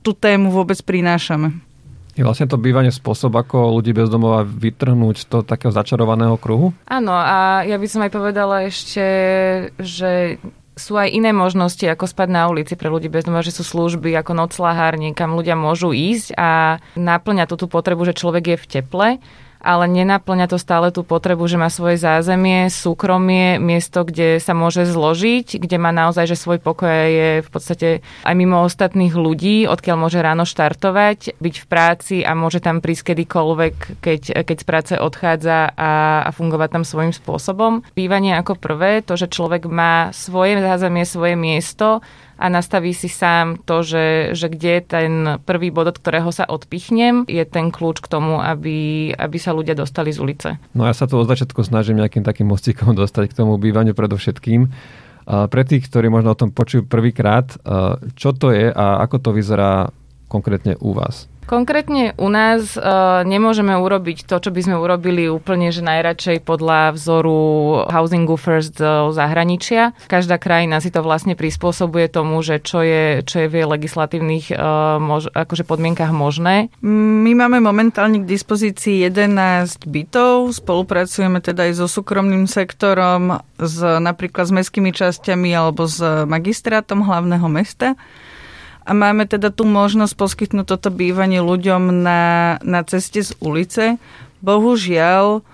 tú 0.00 0.16
tému 0.16 0.50
vôbec 0.50 0.80
prinášame. 0.80 1.71
Je 2.12 2.20
vlastne 2.20 2.44
to 2.44 2.60
bývanie 2.60 2.92
spôsob, 2.92 3.32
ako 3.32 3.80
ľudí 3.80 3.96
bez 3.96 4.12
domova 4.12 4.44
vytrhnúť 4.44 5.16
z 5.24 5.26
toho 5.32 5.42
takého 5.42 5.72
začarovaného 5.72 6.36
kruhu? 6.36 6.76
Áno, 6.84 7.12
a 7.16 7.64
ja 7.64 7.80
by 7.80 7.86
som 7.88 8.04
aj 8.04 8.12
povedala 8.12 8.68
ešte, 8.68 9.04
že 9.80 10.36
sú 10.76 10.96
aj 10.96 11.12
iné 11.12 11.36
možnosti, 11.36 11.84
ako 11.84 12.08
spať 12.08 12.28
na 12.32 12.48
ulici 12.48 12.76
pre 12.76 12.88
ľudí 12.88 13.12
bez 13.12 13.28
domova, 13.28 13.44
že 13.44 13.52
sú 13.52 13.64
služby 13.64 14.12
ako 14.16 14.32
noclahárne, 14.32 15.12
kam 15.12 15.36
ľudia 15.36 15.56
môžu 15.56 15.92
ísť 15.92 16.36
a 16.36 16.80
naplňa 16.96 17.44
tú 17.48 17.68
potrebu, 17.68 18.08
že 18.08 18.16
človek 18.16 18.56
je 18.56 18.60
v 18.60 18.68
teple 18.68 19.08
ale 19.62 19.86
nenaplňa 19.86 20.50
to 20.50 20.58
stále 20.58 20.90
tú 20.90 21.06
potrebu, 21.06 21.46
že 21.46 21.56
má 21.56 21.70
svoje 21.70 22.02
zázemie, 22.02 22.66
súkromie, 22.66 23.62
miesto, 23.62 24.02
kde 24.02 24.42
sa 24.42 24.52
môže 24.52 24.82
zložiť, 24.84 25.62
kde 25.62 25.76
má 25.78 25.94
naozaj, 25.94 26.26
že 26.26 26.36
svoj 26.36 26.58
pokoj 26.58 26.90
je 26.90 27.30
v 27.40 27.48
podstate 27.48 27.88
aj 28.26 28.34
mimo 28.34 28.66
ostatných 28.66 29.14
ľudí, 29.14 29.70
odkiaľ 29.70 29.96
môže 29.96 30.18
ráno 30.18 30.42
štartovať, 30.42 31.38
byť 31.38 31.54
v 31.62 31.66
práci 31.70 32.16
a 32.26 32.34
môže 32.34 32.58
tam 32.58 32.82
prísť 32.82 33.14
kedykoľvek, 33.14 34.02
keď, 34.02 34.22
keď 34.42 34.56
z 34.58 34.66
práce 34.66 34.94
odchádza 34.98 35.70
a, 35.78 36.26
a 36.26 36.30
fungovať 36.34 36.68
tam 36.74 36.84
svojím 36.84 37.14
spôsobom. 37.14 37.86
Bývanie 37.94 38.34
ako 38.34 38.58
prvé, 38.58 39.00
to, 39.06 39.14
že 39.14 39.30
človek 39.30 39.70
má 39.70 40.10
svoje 40.10 40.58
zázemie, 40.58 41.06
svoje 41.06 41.38
miesto, 41.38 42.02
a 42.42 42.50
nastaví 42.50 42.90
si 42.90 43.06
sám 43.06 43.62
to, 43.62 43.86
že, 43.86 44.34
že 44.34 44.50
kde 44.50 44.70
je 44.74 44.82
ten 44.82 45.12
prvý 45.46 45.70
bod, 45.70 45.94
od 45.94 45.96
ktorého 46.02 46.34
sa 46.34 46.42
odpichnem, 46.42 47.22
je 47.30 47.46
ten 47.46 47.70
kľúč 47.70 48.02
k 48.02 48.10
tomu, 48.10 48.42
aby, 48.42 49.10
aby 49.14 49.38
sa 49.38 49.54
ľudia 49.54 49.78
dostali 49.78 50.10
z 50.10 50.18
ulice. 50.18 50.48
No 50.74 50.82
ja 50.82 50.90
sa 50.90 51.06
to 51.06 51.22
od 51.22 51.30
začiatku 51.30 51.62
snažím 51.62 52.02
nejakým 52.02 52.26
takým 52.26 52.50
mostikom 52.50 52.92
dostať 53.02 53.30
k 53.30 53.38
tomu 53.38 53.54
bývaniu 53.62 53.94
predovšetkým. 53.94 54.66
Pre 55.22 55.62
tých, 55.62 55.86
ktorí 55.86 56.10
možno 56.10 56.34
o 56.34 56.40
tom 56.40 56.50
počujú 56.50 56.82
prvýkrát, 56.90 57.46
čo 58.18 58.34
to 58.34 58.50
je 58.50 58.74
a 58.74 58.98
ako 59.06 59.16
to 59.22 59.30
vyzerá 59.30 59.94
konkrétne 60.26 60.74
u 60.82 60.98
vás? 60.98 61.30
Konkrétne 61.42 62.14
u 62.16 62.30
nás 62.30 62.78
uh, 62.78 63.26
nemôžeme 63.26 63.74
urobiť 63.74 64.24
to, 64.30 64.38
čo 64.38 64.50
by 64.54 64.60
sme 64.62 64.76
urobili 64.78 65.26
úplne, 65.26 65.74
že 65.74 65.82
najradšej 65.82 66.46
podľa 66.46 66.94
vzoru 66.94 67.40
Housingu 67.90 68.38
First 68.38 68.78
z 68.78 69.12
zahraničia. 69.12 69.92
Každá 70.06 70.38
krajina 70.38 70.78
si 70.78 70.94
to 70.94 71.02
vlastne 71.02 71.34
prispôsobuje 71.34 72.06
tomu, 72.08 72.40
že 72.46 72.62
čo 72.62 72.80
je, 72.80 73.26
čo 73.26 73.44
je 73.44 73.50
v 73.50 73.62
jej 73.62 73.66
legislatívnych 73.66 74.54
uh, 74.54 75.02
mož, 75.02 75.28
akože 75.34 75.66
podmienkach 75.66 76.14
možné. 76.14 76.70
My 76.80 77.32
máme 77.34 77.58
momentálne 77.58 78.22
k 78.22 78.30
dispozícii 78.30 79.02
11 79.10 79.82
bytov, 79.84 80.54
spolupracujeme 80.54 81.42
teda 81.42 81.66
aj 81.66 81.82
so 81.82 81.86
súkromným 81.90 82.46
sektorom, 82.46 83.42
s, 83.58 83.78
napríklad 83.82 84.46
s 84.46 84.52
mestskými 84.54 84.94
časťami 84.94 85.50
alebo 85.52 85.90
s 85.90 85.98
magistrátom 86.24 87.02
hlavného 87.02 87.46
mesta 87.50 87.98
a 88.82 88.90
máme 88.92 89.30
teda 89.30 89.54
tú 89.54 89.62
možnosť 89.62 90.14
poskytnúť 90.18 90.66
toto 90.66 90.90
bývanie 90.90 91.38
ľuďom 91.38 92.02
na, 92.02 92.58
na 92.66 92.80
ceste 92.82 93.22
z 93.22 93.32
ulice. 93.38 94.02
Bohužiaľ, 94.42 95.46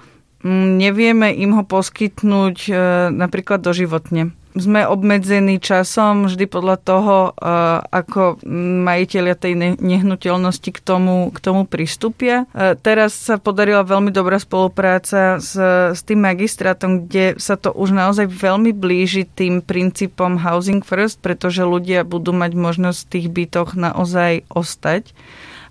nevieme 0.47 1.35
im 1.35 1.59
ho 1.59 1.65
poskytnúť 1.67 2.57
e, 2.71 2.73
napríklad 3.13 3.61
doživotne 3.61 4.33
sme 4.59 4.87
obmedzení 4.87 5.63
časom 5.63 6.29
vždy 6.29 6.45
podľa 6.47 6.77
toho, 6.83 7.17
eh, 7.35 7.81
ako 7.89 8.43
majiteľia 8.85 9.35
tej 9.35 9.79
nehnuteľnosti 9.79 10.71
k 10.75 10.81
tomu, 10.83 11.31
k 11.35 11.39
tomu 11.39 11.65
pristúpia. 11.65 12.45
Eh, 12.53 12.75
teraz 12.79 13.17
sa 13.17 13.41
podarila 13.41 13.87
veľmi 13.87 14.13
dobrá 14.13 14.37
spolupráca 14.39 15.43
s, 15.43 15.57
s 15.95 16.01
tým 16.05 16.23
magistrátom, 16.23 17.07
kde 17.09 17.39
sa 17.41 17.57
to 17.57 17.71
už 17.73 17.95
naozaj 17.95 18.29
veľmi 18.29 18.75
blíži 18.75 19.25
tým 19.25 19.63
princípom 19.65 20.39
Housing 20.39 20.83
First, 20.83 21.23
pretože 21.25 21.67
ľudia 21.67 22.05
budú 22.07 22.35
mať 22.37 22.53
možnosť 22.55 22.99
v 23.03 23.11
tých 23.11 23.27
bytoch 23.33 23.71
naozaj 23.79 24.45
ostať 24.53 25.15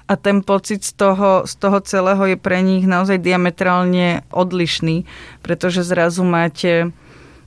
a 0.08 0.16
ten 0.16 0.40
pocit 0.40 0.88
z 0.88 0.96
toho, 0.96 1.44
z 1.44 1.54
toho 1.60 1.84
celého 1.84 2.24
je 2.32 2.38
pre 2.40 2.64
nich 2.64 2.88
naozaj 2.88 3.20
diametrálne 3.20 4.24
odlišný, 4.32 5.04
pretože 5.44 5.84
zrazu 5.84 6.24
máte 6.24 6.96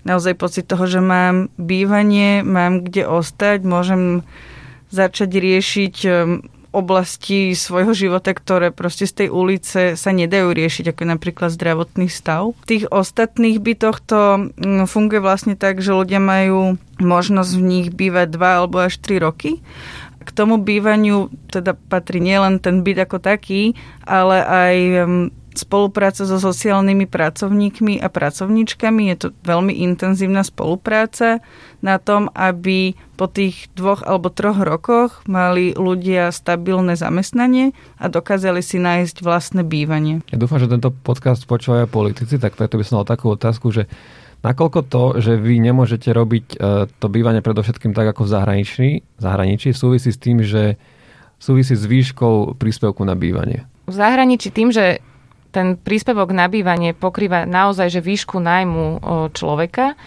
naozaj 0.04 0.34
pocit 0.36 0.64
toho, 0.66 0.84
že 0.88 1.00
mám 1.02 1.52
bývanie, 1.60 2.40
mám 2.44 2.84
kde 2.84 3.08
ostať, 3.08 3.64
môžem 3.64 4.24
začať 4.90 5.30
riešiť 5.38 5.96
um, 6.06 6.42
oblasti 6.70 7.50
svojho 7.50 7.90
života, 7.94 8.30
ktoré 8.30 8.70
proste 8.70 9.06
z 9.06 9.26
tej 9.26 9.28
ulice 9.34 9.80
sa 9.98 10.10
nedajú 10.14 10.54
riešiť, 10.54 10.94
ako 10.94 11.02
napríklad 11.02 11.50
zdravotný 11.50 12.06
stav. 12.06 12.54
V 12.62 12.66
tých 12.66 12.84
ostatných 12.90 13.58
bytoch 13.58 13.98
to 13.98 14.20
mm, 14.54 14.86
funguje 14.86 15.18
vlastne 15.18 15.58
tak, 15.58 15.82
že 15.82 15.94
ľudia 15.94 16.22
majú 16.22 16.78
možnosť 17.02 17.52
v 17.58 17.62
nich 17.66 17.88
bývať 17.90 18.38
2 18.38 18.58
alebo 18.62 18.86
až 18.86 19.02
3 19.02 19.18
roky. 19.18 19.58
K 20.20 20.30
tomu 20.30 20.62
bývaniu 20.62 21.32
teda 21.50 21.74
patrí 21.74 22.22
nielen 22.22 22.62
ten 22.62 22.86
byt 22.86 23.02
ako 23.02 23.18
taký, 23.18 23.74
ale 24.06 24.38
aj 24.46 24.76
um, 25.02 25.34
spolupráca 25.54 26.22
so 26.26 26.38
sociálnymi 26.38 27.06
pracovníkmi 27.10 27.98
a 27.98 28.06
pracovníčkami. 28.06 29.10
Je 29.10 29.16
to 29.16 29.28
veľmi 29.42 29.74
intenzívna 29.82 30.46
spolupráca 30.46 31.42
na 31.80 31.96
tom, 31.98 32.28
aby 32.36 32.94
po 33.16 33.28
tých 33.28 33.68
dvoch 33.76 34.04
alebo 34.06 34.32
troch 34.32 34.60
rokoch 34.60 35.24
mali 35.28 35.76
ľudia 35.76 36.32
stabilné 36.32 36.96
zamestnanie 36.96 37.76
a 38.00 38.08
dokázali 38.08 38.64
si 38.64 38.80
nájsť 38.80 39.20
vlastné 39.20 39.62
bývanie. 39.66 40.24
Ja 40.32 40.40
dúfam, 40.40 40.60
že 40.60 40.70
tento 40.70 40.92
podcast 40.92 41.44
počúvajú 41.44 41.88
politici, 41.90 42.40
tak 42.40 42.56
preto 42.56 42.80
by 42.80 42.84
som 42.86 43.02
mal 43.02 43.08
takú 43.08 43.32
otázku, 43.32 43.72
že 43.72 43.90
Nakoľko 44.40 44.80
to, 44.88 45.04
že 45.20 45.36
vy 45.36 45.60
nemôžete 45.60 46.16
robiť 46.16 46.46
e, 46.56 46.88
to 46.88 47.06
bývanie 47.12 47.44
predovšetkým 47.44 47.92
tak 47.92 48.16
ako 48.16 48.24
v 48.24 48.32
zahraničí, 48.32 48.86
zahraničí 49.20 49.76
súvisí 49.76 50.08
s 50.08 50.16
tým, 50.16 50.40
že 50.40 50.80
súvisí 51.36 51.76
s 51.76 51.84
výškou 51.84 52.56
príspevku 52.56 53.04
na 53.04 53.12
bývanie? 53.12 53.68
V 53.84 53.92
zahraničí 53.92 54.48
tým, 54.48 54.72
že 54.72 55.04
ten 55.50 55.74
príspevok 55.76 56.30
na 56.30 56.46
bývanie 56.46 56.94
pokrýva 56.94 57.44
naozaj 57.44 57.98
že 57.98 58.00
výšku 58.00 58.38
nájmu 58.38 59.02
človeka. 59.34 59.98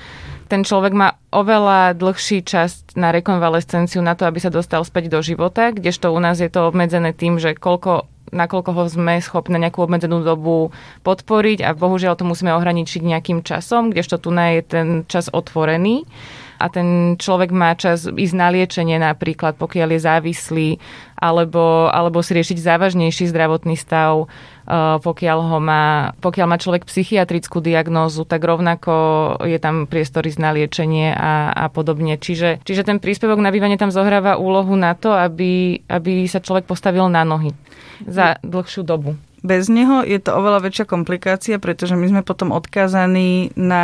Ten 0.47 0.67
človek 0.67 0.93
má 0.93 1.17
oveľa 1.33 1.97
dlhší 1.97 2.45
čas 2.45 2.85
na 2.93 3.09
rekonvalescenciu 3.09 4.03
na 4.05 4.13
to, 4.13 4.27
aby 4.27 4.37
sa 4.43 4.53
dostal 4.53 4.85
späť 4.85 5.09
do 5.09 5.19
života, 5.23 5.73
kdežto 5.73 6.13
u 6.13 6.19
nás 6.21 6.37
je 6.37 6.51
to 6.51 6.69
obmedzené 6.69 7.15
tým, 7.15 7.41
že 7.41 7.57
koľko 7.57 8.05
nakoľko 8.33 8.71
ho 8.73 8.83
sme 8.89 9.21
schopní 9.21 9.61
nejakú 9.61 9.85
obmedzenú 9.85 10.25
dobu 10.25 10.73
podporiť 11.05 11.61
a 11.61 11.77
bohužiaľ 11.77 12.17
to 12.17 12.25
musíme 12.25 12.49
ohraničiť 12.49 13.05
nejakým 13.05 13.45
časom, 13.45 13.93
kdežto 13.93 14.17
tu 14.17 14.33
je 14.33 14.61
ten 14.65 14.87
čas 15.05 15.29
otvorený 15.29 16.09
a 16.63 16.71
ten 16.71 17.19
človek 17.19 17.51
má 17.51 17.75
čas 17.75 18.07
ísť 18.07 18.35
na 18.39 18.47
liečenie 18.47 18.95
napríklad, 18.95 19.59
pokiaľ 19.59 19.99
je 19.99 19.99
závislý, 19.99 20.69
alebo, 21.19 21.91
alebo 21.91 22.23
si 22.23 22.31
riešiť 22.39 22.55
závažnejší 22.63 23.27
zdravotný 23.27 23.75
stav, 23.75 24.31
eh, 24.63 24.97
pokiaľ, 25.03 25.37
ho 25.43 25.59
má, 25.59 26.15
pokiaľ 26.23 26.47
má 26.47 26.55
človek 26.55 26.87
psychiatrickú 26.87 27.59
diagnózu, 27.59 28.23
tak 28.23 28.39
rovnako 28.39 28.93
je 29.43 29.59
tam 29.59 29.91
priestor 29.91 30.23
ísť 30.23 30.39
na 30.39 30.55
liečenie 30.55 31.11
a, 31.11 31.51
a 31.51 31.65
podobne. 31.67 32.15
Čiže, 32.15 32.63
čiže 32.63 32.87
ten 32.87 33.03
príspevok 33.03 33.43
na 33.43 33.51
bývanie 33.51 33.75
tam 33.75 33.91
zohráva 33.91 34.39
úlohu 34.39 34.79
na 34.79 34.95
to, 34.95 35.11
aby, 35.11 35.83
aby 35.91 36.23
sa 36.31 36.39
človek 36.39 36.63
postavil 36.63 37.11
na 37.11 37.27
nohy 37.27 37.51
za 38.07 38.39
dlhšiu 38.39 38.87
dobu. 38.87 39.19
Bez 39.43 39.67
neho 39.67 40.07
je 40.07 40.23
to 40.23 40.39
oveľa 40.39 40.63
väčšia 40.63 40.85
komplikácia, 40.87 41.59
pretože 41.59 41.99
my 41.99 42.07
sme 42.07 42.21
potom 42.23 42.55
odkázaní 42.55 43.51
na 43.59 43.83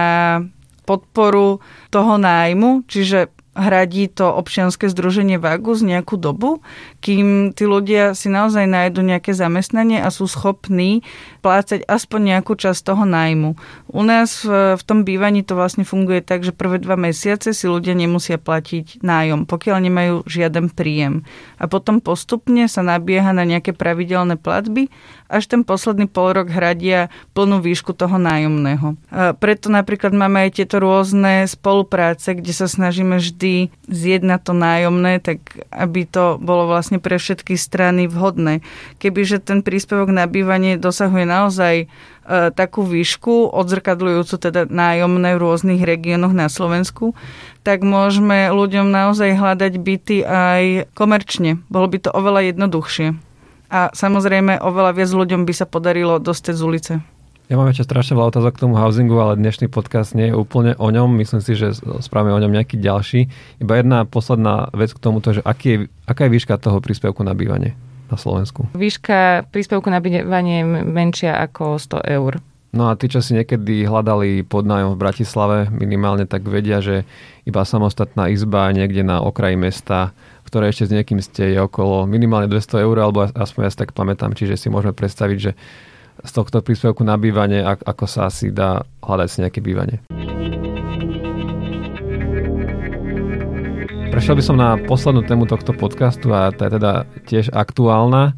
podporu 0.90 1.62
toho 1.94 2.18
nájmu, 2.18 2.90
čiže 2.90 3.30
hradí 3.60 4.08
to 4.08 4.32
občianske 4.32 4.88
združenie 4.88 5.36
Vagus 5.36 5.84
nejakú 5.84 6.16
dobu, 6.16 6.64
kým 7.04 7.52
tí 7.52 7.68
ľudia 7.68 8.16
si 8.16 8.32
naozaj 8.32 8.64
nájdu 8.64 9.04
nejaké 9.04 9.36
zamestnanie 9.36 10.00
a 10.00 10.08
sú 10.08 10.26
schopní 10.32 11.04
plácať 11.44 11.84
aspoň 11.84 12.36
nejakú 12.36 12.56
časť 12.56 12.80
toho 12.80 13.04
nájmu. 13.04 13.60
U 13.92 14.02
nás 14.08 14.48
v, 14.48 14.80
v 14.80 14.84
tom 14.88 15.04
bývaní 15.04 15.44
to 15.44 15.60
vlastne 15.60 15.84
funguje 15.84 16.24
tak, 16.24 16.48
že 16.48 16.56
prvé 16.56 16.80
dva 16.80 16.96
mesiace 16.96 17.52
si 17.52 17.68
ľudia 17.68 17.92
nemusia 17.96 18.40
platiť 18.40 19.04
nájom, 19.04 19.44
pokiaľ 19.44 19.78
nemajú 19.84 20.16
žiaden 20.24 20.72
príjem. 20.72 21.28
A 21.60 21.68
potom 21.68 22.00
postupne 22.00 22.64
sa 22.72 22.80
nabieha 22.80 23.36
na 23.36 23.44
nejaké 23.44 23.76
pravidelné 23.76 24.40
platby, 24.40 24.88
až 25.30 25.46
ten 25.46 25.62
posledný 25.62 26.10
pol 26.10 26.34
rok 26.34 26.50
hradia 26.50 27.14
plnú 27.38 27.62
výšku 27.62 27.94
toho 27.94 28.18
nájomného. 28.18 28.98
A 29.14 29.38
preto 29.38 29.70
napríklad 29.70 30.10
máme 30.16 30.50
aj 30.50 30.58
tieto 30.58 30.82
rôzne 30.82 31.46
spolupráce, 31.46 32.34
kde 32.34 32.50
sa 32.50 32.66
snažíme 32.66 33.22
vždy 33.22 33.49
zjednať 33.90 34.40
to 34.46 34.54
nájomné, 34.56 35.14
tak 35.20 35.40
aby 35.74 36.06
to 36.06 36.38
bolo 36.40 36.70
vlastne 36.70 36.98
pre 37.02 37.18
všetky 37.20 37.58
strany 37.58 38.06
vhodné. 38.06 38.62
Kebyže 39.02 39.44
ten 39.44 39.66
príspevok 39.66 40.10
na 40.14 40.30
bývanie 40.30 40.80
dosahuje 40.80 41.26
naozaj 41.28 41.76
e, 41.84 41.86
takú 42.54 42.86
výšku, 42.86 43.52
odzrkadľujúcu 43.52 44.36
teda 44.40 44.66
nájomné 44.70 45.36
v 45.36 45.42
rôznych 45.42 45.82
regiónoch 45.84 46.34
na 46.34 46.48
Slovensku, 46.48 47.18
tak 47.62 47.84
môžeme 47.84 48.50
ľuďom 48.50 48.88
naozaj 48.88 49.36
hľadať 49.36 49.74
byty 49.78 50.18
aj 50.24 50.64
komerčne. 50.96 51.62
Bolo 51.68 51.92
by 51.92 51.98
to 52.06 52.10
oveľa 52.14 52.54
jednoduchšie. 52.56 53.18
A 53.70 53.94
samozrejme 53.94 54.58
oveľa 54.66 54.98
viac 54.98 55.12
ľuďom 55.14 55.46
by 55.46 55.54
sa 55.54 55.70
podarilo 55.70 56.18
dostať 56.18 56.54
z 56.58 56.64
ulice. 56.66 56.94
Ja 57.50 57.58
mám 57.58 57.74
ešte 57.74 57.90
strašne 57.90 58.14
veľa 58.14 58.30
otázok 58.30 58.62
k 58.62 58.62
tomu 58.62 58.78
housingu, 58.78 59.18
ale 59.18 59.34
dnešný 59.34 59.74
podcast 59.74 60.14
nie 60.14 60.30
je 60.30 60.38
úplne 60.38 60.78
o 60.78 60.94
ňom. 60.94 61.18
Myslím 61.18 61.42
si, 61.42 61.58
že 61.58 61.74
spravíme 61.82 62.30
o 62.30 62.38
ňom 62.46 62.54
nejaký 62.54 62.78
ďalší. 62.78 63.26
Iba 63.58 63.82
jedna 63.82 64.06
posledná 64.06 64.70
vec 64.70 64.94
k 64.94 65.02
tomuto, 65.02 65.34
že 65.34 65.42
aký 65.42 65.68
je, 65.68 65.78
aká 66.06 66.30
je 66.30 66.34
výška 66.38 66.62
toho 66.62 66.78
príspevku 66.78 67.26
na 67.26 67.34
bývanie? 67.34 67.74
na 68.10 68.18
Slovensku? 68.18 68.66
Výška 68.74 69.50
príspevku 69.54 69.90
na 69.90 70.02
bývanie 70.02 70.62
je 70.62 70.66
menšia 70.82 71.42
ako 71.42 71.78
100 71.78 72.10
eur. 72.10 72.42
No 72.74 72.90
a 72.90 72.98
tí, 72.98 73.10
čo 73.10 73.22
si 73.22 73.34
niekedy 73.34 73.86
hľadali 73.86 74.46
podnájom 74.46 74.94
v 74.94 75.02
Bratislave, 75.02 75.58
minimálne 75.74 76.30
tak 76.30 76.46
vedia, 76.46 76.82
že 76.86 77.06
iba 77.46 77.66
samostatná 77.66 78.30
izba 78.30 78.70
niekde 78.70 79.02
na 79.02 79.22
okraji 79.26 79.58
mesta, 79.58 80.14
ktoré 80.46 80.70
ešte 80.70 80.90
s 80.90 80.94
niekým 80.94 81.22
ste, 81.22 81.54
je 81.54 81.60
okolo 81.62 82.06
minimálne 82.06 82.46
200 82.46 82.86
eur, 82.86 82.98
alebo 82.98 83.26
aspoň 83.26 83.62
ja 83.66 83.72
si 83.74 83.78
tak 83.78 83.94
pamätám, 83.94 84.38
čiže 84.38 84.58
si 84.58 84.74
môžeme 84.74 84.94
predstaviť, 84.94 85.38
že 85.38 85.52
z 86.24 86.32
tohto 86.32 86.60
príspevku 86.60 87.04
na 87.04 87.16
bývanie, 87.16 87.64
ako 87.64 88.06
sa 88.06 88.28
asi 88.28 88.52
dá 88.52 88.84
hľadať 89.04 89.28
si 89.28 89.38
nejaké 89.44 89.60
bývanie. 89.64 90.04
Prešiel 94.10 94.36
by 94.36 94.44
som 94.44 94.58
na 94.58 94.76
poslednú 94.76 95.24
tému 95.24 95.46
tohto 95.46 95.72
podcastu 95.72 96.34
a 96.34 96.50
tá 96.50 96.68
je 96.68 96.82
teda 96.82 96.92
tiež 97.30 97.54
aktuálna. 97.54 98.36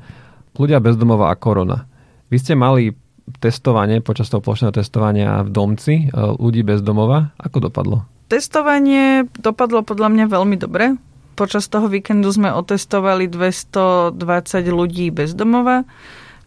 Ľudia 0.53 0.83
bezdomová 0.83 1.31
a 1.31 1.39
korona. 1.39 1.87
Vy 2.27 2.37
ste 2.43 2.53
mali 2.59 2.93
testovanie, 3.39 4.03
počas 4.03 4.27
toho 4.27 4.43
plošného 4.43 4.75
testovania 4.75 5.39
v 5.41 5.49
domci 5.49 5.93
e, 6.05 6.05
ľudí 6.13 6.67
bez 6.67 6.83
domova. 6.83 7.31
Ako 7.39 7.71
dopadlo? 7.71 8.03
Testovanie 8.27 9.25
dopadlo 9.39 9.81
podľa 9.87 10.11
mňa 10.11 10.25
veľmi 10.27 10.59
dobre. 10.59 10.99
Počas 11.39 11.71
toho 11.71 11.87
víkendu 11.87 12.27
sme 12.29 12.51
otestovali 12.51 13.31
220 13.31 14.19
ľudí 14.67 15.09
bez 15.09 15.31
domova. 15.31 15.87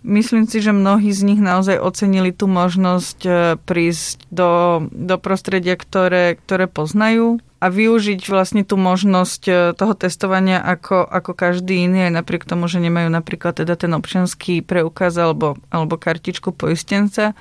Myslím 0.04 0.44
si, 0.44 0.60
že 0.60 0.76
mnohí 0.76 1.16
z 1.16 1.24
nich 1.24 1.40
naozaj 1.40 1.80
ocenili 1.80 2.28
tú 2.28 2.44
možnosť 2.44 3.18
e, 3.24 3.30
prísť 3.56 4.28
do, 4.28 4.84
do 4.92 5.16
prostredia, 5.16 5.80
ktoré, 5.80 6.36
ktoré 6.36 6.68
poznajú 6.68 7.40
a 7.56 7.72
využiť 7.72 8.20
vlastne 8.28 8.68
tú 8.68 8.76
možnosť 8.76 9.42
e, 9.48 9.52
toho 9.72 9.96
testovania 9.96 10.60
ako, 10.60 11.08
ako 11.08 11.32
každý 11.32 11.88
iný, 11.88 12.12
aj 12.12 12.20
napriek 12.20 12.44
tomu, 12.44 12.68
že 12.68 12.84
nemajú 12.84 13.08
napríklad 13.08 13.56
teda 13.56 13.80
ten 13.80 13.96
občianský 13.96 14.60
preukaz 14.60 15.16
alebo, 15.16 15.56
alebo 15.72 15.96
kartičku 15.96 16.52
poistenca, 16.52 17.32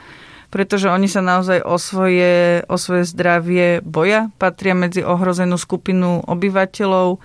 pretože 0.47 0.87
oni 0.87 1.11
sa 1.11 1.19
naozaj 1.19 1.67
o 1.67 1.75
svoje, 1.75 2.63
o 2.71 2.79
svoje 2.79 3.03
zdravie 3.11 3.83
boja, 3.83 4.31
patria 4.39 4.71
medzi 4.71 5.03
ohrozenú 5.03 5.59
skupinu 5.59 6.23
obyvateľov, 6.23 7.19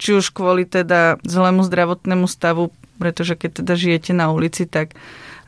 či 0.00 0.16
už 0.16 0.32
kvôli 0.32 0.64
teda 0.64 1.20
zlému 1.26 1.60
zdravotnému 1.66 2.24
stavu, 2.24 2.72
pretože 2.98 3.38
keď 3.38 3.62
teda 3.62 3.74
žijete 3.78 4.12
na 4.12 4.28
ulici, 4.34 4.66
tak 4.66 4.98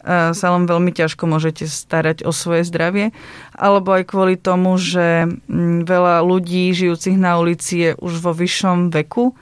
sa 0.04 0.46
len 0.56 0.64
veľmi 0.64 0.96
ťažko 0.96 1.28
môžete 1.28 1.68
starať 1.68 2.24
o 2.24 2.32
svoje 2.32 2.64
zdravie, 2.64 3.12
alebo 3.52 3.92
aj 3.92 4.08
kvôli 4.08 4.40
tomu, 4.40 4.80
že 4.80 5.28
mm, 5.28 5.84
veľa 5.84 6.24
ľudí 6.24 6.72
žijúcich 6.72 7.20
na 7.20 7.36
ulici 7.36 7.84
je 7.84 7.90
už 8.00 8.24
vo 8.24 8.32
vyššom 8.32 8.88
veku. 8.88 9.36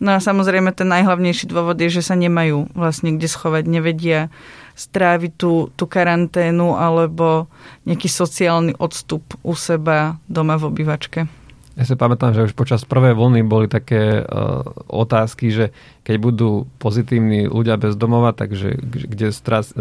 No 0.00 0.16
a 0.16 0.18
samozrejme 0.18 0.74
ten 0.74 0.88
najhlavnejší 0.90 1.46
dôvod 1.46 1.78
je, 1.78 1.92
že 1.92 2.02
sa 2.02 2.18
nemajú 2.18 2.72
vlastne 2.74 3.14
kde 3.14 3.28
schovať, 3.28 3.64
nevedia 3.68 4.34
stráviť 4.74 5.32
tú, 5.36 5.68
tú 5.76 5.84
karanténu 5.84 6.74
alebo 6.74 7.46
nejaký 7.84 8.08
sociálny 8.08 8.80
odstup 8.80 9.22
u 9.44 9.52
seba 9.52 10.16
doma 10.26 10.56
v 10.56 10.72
obývačke. 10.72 11.39
Ja 11.78 11.86
si 11.86 11.94
pamätám, 11.94 12.34
že 12.34 12.50
už 12.50 12.58
počas 12.58 12.82
prvej 12.82 13.14
vlny 13.14 13.46
boli 13.46 13.70
také 13.70 14.26
uh, 14.26 14.66
otázky, 14.90 15.54
že 15.54 15.64
keď 16.02 16.16
budú 16.18 16.50
pozitívni 16.82 17.46
ľudia 17.46 17.78
bez 17.78 17.94
domova, 17.94 18.34
takže 18.34 18.74
kde 18.82 19.30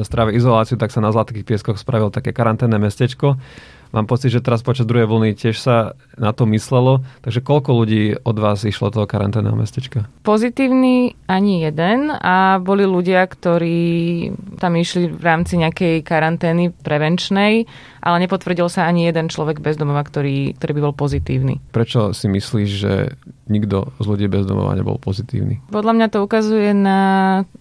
strávia 0.06 0.38
izoláciu, 0.38 0.78
tak 0.78 0.94
sa 0.94 1.02
na 1.02 1.10
Zlatých 1.10 1.42
pieskoch 1.50 1.82
spravil 1.82 2.14
také 2.14 2.30
karanténne 2.30 2.78
mestečko. 2.78 3.42
Mám 3.90 4.06
pocit, 4.06 4.30
že 4.30 4.46
teraz 4.46 4.62
počas 4.62 4.86
druhej 4.86 5.10
vlny 5.10 5.34
tiež 5.34 5.58
sa 5.58 5.98
na 6.14 6.30
to 6.30 6.46
myslelo. 6.54 7.02
Takže 7.26 7.42
koľko 7.42 7.74
ľudí 7.74 8.22
od 8.22 8.38
vás 8.38 8.62
išlo 8.62 8.94
toho 8.94 9.10
karanténneho 9.10 9.58
mestečka? 9.58 10.06
Pozitívny 10.22 11.18
ani 11.26 11.66
jeden 11.66 12.14
a 12.14 12.62
boli 12.62 12.86
ľudia, 12.86 13.26
ktorí 13.26 14.30
tam 14.62 14.78
išli 14.78 15.10
v 15.10 15.24
rámci 15.26 15.58
nejakej 15.58 16.06
karantény 16.06 16.70
prevenčnej, 16.70 17.66
ale 18.06 18.16
nepotvrdil 18.30 18.70
sa 18.70 18.86
ani 18.86 19.10
jeden 19.10 19.26
človek 19.26 19.58
bez 19.58 19.74
domova, 19.74 20.06
ktorý, 20.06 20.54
ktorý 20.54 20.72
by 20.78 20.82
bol 20.86 20.94
pozitívny. 20.94 21.58
Prečo 21.74 22.14
si 22.14 22.30
myslíš, 22.30 22.70
že 22.70 23.18
nikto 23.50 23.90
z 23.98 24.06
ľudí 24.06 24.30
bez 24.30 24.46
domova 24.46 24.78
nebol 24.78 25.02
pozitívny? 25.02 25.66
Podľa 25.74 25.94
mňa 25.98 26.08
to 26.14 26.22
ukazuje 26.22 26.78
na 26.78 27.00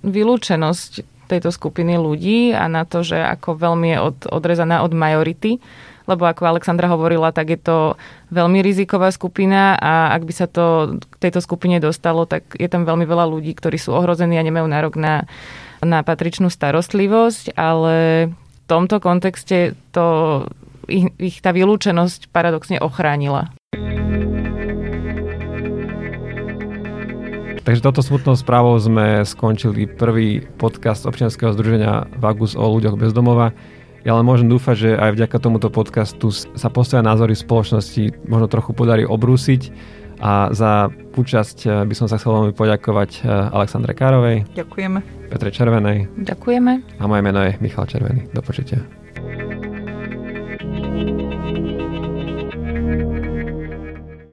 vylúčenosť 0.04 1.16
tejto 1.28 1.52
skupiny 1.52 2.00
ľudí 2.00 2.52
a 2.52 2.68
na 2.68 2.88
to, 2.88 3.04
že 3.04 3.16
ako 3.16 3.56
veľmi 3.61 3.97
je 3.97 3.99
od, 4.00 4.16
odrezaná 4.32 4.80
od 4.80 4.97
majority 4.97 5.61
lebo 6.08 6.24
ako 6.24 6.48
Alexandra 6.48 6.88
hovorila, 6.88 7.30
tak 7.30 7.52
je 7.52 7.60
to 7.60 7.78
veľmi 8.32 8.64
riziková 8.64 9.12
skupina 9.12 9.76
a 9.76 10.16
ak 10.16 10.24
by 10.24 10.32
sa 10.32 10.46
to 10.48 10.96
k 10.98 11.14
tejto 11.28 11.44
skupine 11.44 11.76
dostalo, 11.76 12.24
tak 12.24 12.56
je 12.56 12.66
tam 12.66 12.88
veľmi 12.88 13.04
veľa 13.04 13.28
ľudí, 13.28 13.52
ktorí 13.52 13.76
sú 13.76 13.92
ohrození 13.92 14.40
a 14.40 14.46
nemajú 14.48 14.64
nárok 14.64 14.96
na, 14.96 15.28
na 15.84 16.00
patričnú 16.00 16.48
starostlivosť, 16.48 17.52
ale 17.60 18.28
v 18.32 18.58
tomto 18.64 19.04
kontexte 19.04 19.76
to, 19.92 20.06
ich, 20.88 21.12
ich 21.20 21.44
tá 21.44 21.52
vylúčenosť 21.52 22.32
paradoxne 22.32 22.80
ochránila. 22.80 23.52
Takže 27.68 27.84
toto 27.84 28.00
smutnou 28.00 28.32
správou 28.32 28.80
sme 28.80 29.28
skončili 29.28 29.84
prvý 29.84 30.40
podcast 30.40 31.04
občianskeho 31.04 31.52
združenia 31.52 32.08
Vagus 32.16 32.56
o 32.56 32.64
ľuďoch 32.64 32.96
bez 32.96 33.12
domova. 33.12 33.52
Ja 34.06 34.14
len 34.14 34.24
môžem 34.26 34.46
dúfať, 34.46 34.76
že 34.78 34.90
aj 34.94 35.10
vďaka 35.18 35.36
tomuto 35.42 35.68
podcastu 35.68 36.30
sa 36.30 36.68
postoja 36.70 37.02
názory 37.02 37.34
spoločnosti 37.34 38.28
možno 38.30 38.46
trochu 38.46 38.70
podarí 38.74 39.02
obrúsiť 39.02 39.70
a 40.18 40.50
za 40.50 40.90
účasť 41.14 41.58
eh, 41.66 41.70
by 41.86 41.94
som 41.94 42.06
sa 42.10 42.18
chcel 42.18 42.34
veľmi 42.34 42.54
poďakovať 42.54 43.10
eh, 43.22 43.54
Alexandre 43.54 43.94
Károvej. 43.94 44.46
Ďakujeme. 44.54 44.98
Petre 45.30 45.50
Červenej. 45.54 46.10
Ďakujeme. 46.18 46.72
A 46.98 47.04
moje 47.06 47.22
meno 47.22 47.40
je 47.42 47.54
Michal 47.62 47.86
Červený. 47.86 48.26
Do 48.34 48.42
počutia. 48.42 48.97